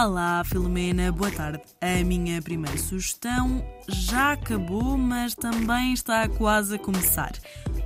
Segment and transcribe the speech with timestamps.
[0.00, 1.60] Olá, Filomena, boa tarde.
[1.80, 7.32] A minha primeira sugestão já acabou, mas também está quase a começar.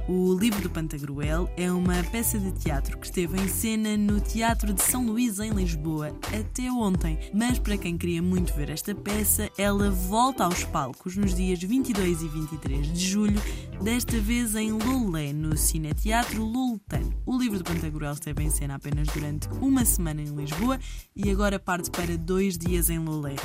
[0.09, 4.75] O Livro do Pantagruel é uma peça de teatro que esteve em cena no Teatro
[4.75, 7.17] de São Luís, em Lisboa, até ontem.
[7.33, 12.21] Mas para quem queria muito ver esta peça, ela volta aos palcos nos dias 22
[12.21, 13.41] e 23 de julho,
[13.81, 17.15] desta vez em Lolé, no Cineteatro Loltano.
[17.25, 20.81] O Livro do Pantagruel esteve em cena apenas durante uma semana em Lisboa
[21.15, 23.37] e agora parte para dois dias em Lolé.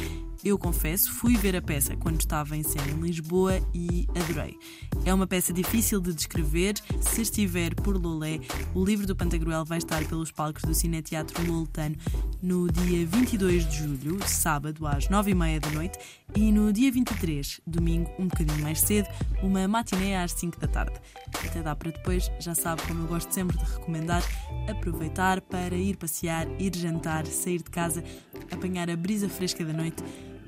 [0.43, 4.57] Eu confesso, fui ver a peça quando estava em cena em Lisboa e adorei.
[5.07, 6.73] É uma peça difícil de descrever.
[6.99, 8.41] Se estiver por Lolé,
[8.75, 11.95] o livro do Pantagruel vai estar pelos palcos do Cineteatro Loltano
[12.43, 15.97] no dia 22 de julho, sábado, às 9h30 da noite,
[16.35, 19.07] e no dia 23, domingo, um bocadinho mais cedo,
[19.41, 20.99] uma matiné às 5 da tarde.
[21.47, 24.21] Até dá para depois, já sabe como eu gosto sempre de recomendar,
[24.69, 28.03] aproveitar para ir passear, ir jantar, sair de casa,
[28.51, 30.03] apanhar a brisa fresca da noite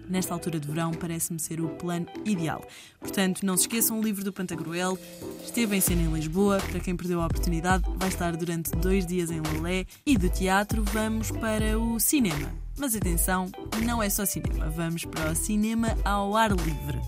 [0.10, 2.66] nesta altura de verão, parece-me ser o plano ideal.
[3.00, 4.98] Portanto, não se esqueçam, o livro do Pantagruel
[5.44, 6.60] esteve em cena em Lisboa.
[6.60, 9.86] Para quem perdeu a oportunidade, vai estar durante dois dias em Lolé.
[10.06, 12.52] E do teatro, vamos para o cinema.
[12.78, 13.52] Mas atenção,
[13.84, 17.00] não é só cinema, vamos para o cinema ao ar livre.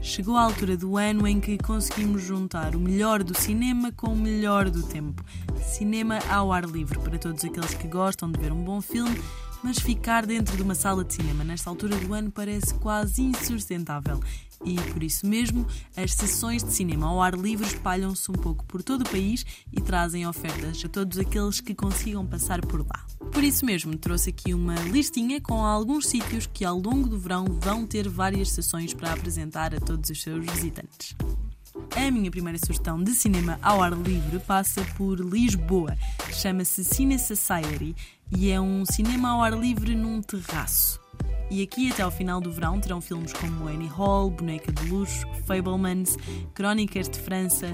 [0.00, 4.16] Chegou a altura do ano em que conseguimos juntar o melhor do cinema com o
[4.16, 5.24] melhor do tempo.
[5.60, 9.20] Cinema ao ar livre para todos aqueles que gostam de ver um bom filme
[9.66, 14.20] mas ficar dentro de uma sala de cinema nesta altura do ano parece quase insustentável.
[14.64, 18.80] E por isso mesmo, as sessões de cinema ao ar livre espalham-se um pouco por
[18.80, 23.04] todo o país e trazem ofertas a todos aqueles que consigam passar por lá.
[23.32, 27.46] Por isso mesmo, trouxe aqui uma listinha com alguns sítios que ao longo do verão
[27.60, 31.16] vão ter várias sessões para apresentar a todos os seus visitantes.
[31.94, 35.96] A minha primeira sugestão de cinema ao ar livre passa por Lisboa.
[36.32, 37.94] Chama-se Cine Society
[38.34, 41.00] e é um cinema ao ar livre num terraço.
[41.50, 45.26] E aqui até ao final do verão terão filmes como Annie Hall, Boneca de Luxo,
[45.46, 46.16] Fablemans,
[46.54, 47.68] Crónicas de França,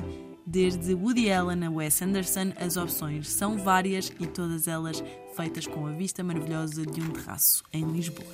[0.47, 5.03] desde Woody Allen a Wes Anderson, as opções são várias e todas elas
[5.35, 8.27] feitas com a vista maravilhosa de um terraço em Lisboa.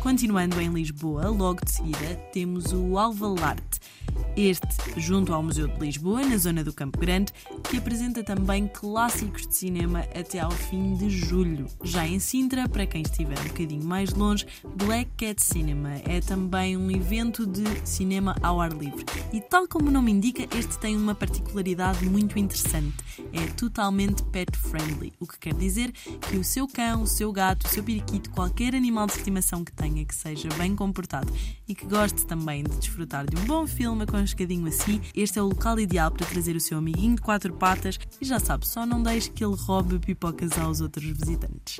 [0.00, 3.78] Continuando em Lisboa, logo de seguida, temos o Alvalarte,
[4.36, 7.32] este, junto ao Museu de Lisboa, na zona do Campo Grande,
[7.68, 11.66] que apresenta também clássicos de cinema até ao fim de julho.
[11.82, 14.46] Já em Sintra, para quem estiver um bocadinho mais longe,
[14.76, 19.04] Black Cat Cinema é também um evento de cinema ao ar livre.
[19.32, 22.96] E tal como o nome indica, este tem uma particularidade muito interessante.
[23.32, 27.66] É totalmente pet friendly, o que quer dizer que o seu cão, o seu gato,
[27.66, 31.32] o seu periquito, qualquer animal de estimação que tenha que seja bem comportado
[31.68, 35.42] e que goste também de desfrutar de um bom filme com aconchegadinho assim, este é
[35.42, 38.86] o local ideal para trazer o seu amiguinho de quatro patas e já sabe, só
[38.86, 41.78] não deixe que ele roube pipocas aos outros visitantes.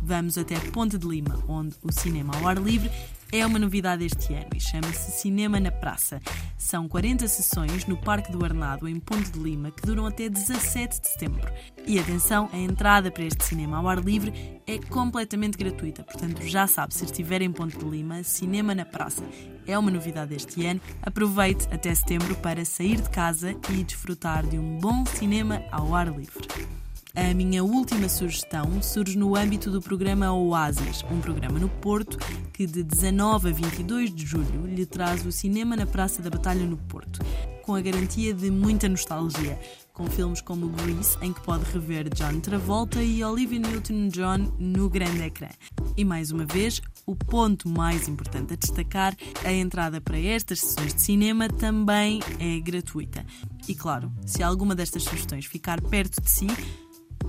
[0.00, 2.90] Vamos até Ponte de Lima, onde o cinema ao ar livre
[3.32, 6.20] é uma novidade este ano e chama-se Cinema na Praça.
[6.58, 11.00] São 40 sessões no Parque do Arnado, em Ponte de Lima, que duram até 17
[11.00, 11.50] de setembro.
[11.86, 16.66] E atenção, a entrada para este cinema ao ar livre é completamente gratuita, portanto já
[16.66, 19.24] sabe, se estiver em Ponte de Lima, Cinema na Praça
[19.66, 20.80] é uma novidade este ano.
[21.02, 26.08] Aproveite até setembro para sair de casa e desfrutar de um bom cinema ao ar
[26.08, 26.81] livre.
[27.14, 32.16] A minha última sugestão surge no âmbito do programa Oasis, um programa no Porto
[32.54, 36.64] que de 19 a 22 de julho lhe traz o cinema na Praça da Batalha
[36.64, 37.20] no Porto,
[37.64, 39.60] com a garantia de muita nostalgia,
[39.92, 45.22] com filmes como Grease, em que pode rever John Travolta e Olivia Newton-John no grande
[45.22, 45.48] ecrã.
[45.94, 50.94] E mais uma vez, o ponto mais importante a destacar, a entrada para estas sessões
[50.94, 53.22] de cinema também é gratuita.
[53.68, 56.46] E claro, se alguma destas sugestões ficar perto de si,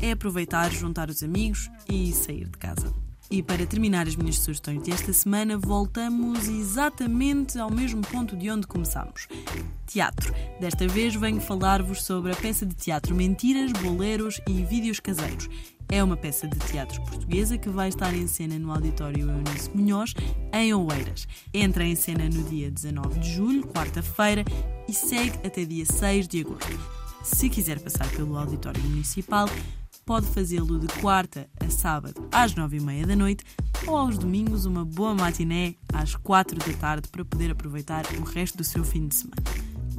[0.01, 2.93] é aproveitar, juntar os amigos e sair de casa.
[3.31, 8.67] E para terminar as minhas sugestões desta semana, voltamos exatamente ao mesmo ponto de onde
[8.67, 9.27] começámos.
[9.87, 10.33] Teatro.
[10.59, 15.49] Desta vez venho falar-vos sobre a peça de teatro Mentiras, Boleros e Vídeos Caseiros.
[15.89, 20.13] É uma peça de teatro portuguesa que vai estar em cena no Auditório Eunice Munhoz,
[20.51, 21.27] em Oeiras.
[21.53, 24.45] Entra em cena no dia 19 de julho, quarta-feira,
[24.87, 26.79] e segue até dia 6 de agosto.
[27.23, 29.47] Se quiser passar pelo Auditório Municipal,
[30.05, 33.43] pode fazê-lo de quarta a sábado às nove e meia da noite
[33.87, 38.57] ou aos domingos uma boa matiné às quatro da tarde para poder aproveitar o resto
[38.57, 39.43] do seu fim de semana.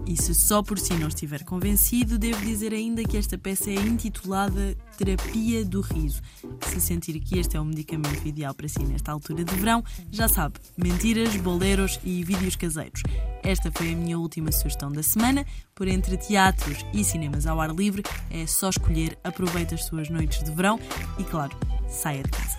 [0.07, 3.75] E se só por si não estiver convencido, devo dizer ainda que esta peça é
[3.75, 6.23] intitulada Terapia do Riso.
[6.69, 10.29] Se sentir que este é o medicamento ideal para si nesta altura de verão, já
[10.29, 13.03] sabe, mentiras, boleros e vídeos caseiros.
[13.43, 15.45] Esta foi a minha última sugestão da semana.
[15.75, 20.43] Por entre teatros e cinemas ao ar livre, é só escolher, aproveite as suas noites
[20.43, 20.79] de verão
[21.19, 21.57] e, claro,
[21.89, 22.59] saia de casa.